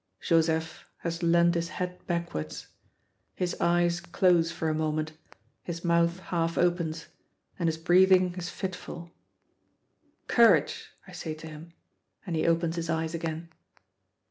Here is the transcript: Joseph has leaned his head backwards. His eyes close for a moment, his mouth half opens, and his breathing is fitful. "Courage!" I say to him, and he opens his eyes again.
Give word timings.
Joseph 0.19 0.87
has 1.01 1.21
leaned 1.21 1.53
his 1.53 1.69
head 1.69 2.03
backwards. 2.07 2.65
His 3.35 3.55
eyes 3.61 3.99
close 3.99 4.51
for 4.51 4.67
a 4.67 4.73
moment, 4.73 5.11
his 5.61 5.85
mouth 5.85 6.21
half 6.21 6.57
opens, 6.57 7.05
and 7.59 7.69
his 7.69 7.77
breathing 7.77 8.33
is 8.35 8.49
fitful. 8.49 9.11
"Courage!" 10.25 10.89
I 11.07 11.11
say 11.11 11.35
to 11.35 11.45
him, 11.47 11.73
and 12.25 12.35
he 12.35 12.47
opens 12.47 12.77
his 12.77 12.89
eyes 12.89 13.13
again. 13.13 13.49